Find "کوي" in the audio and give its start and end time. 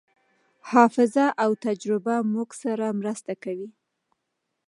3.43-3.69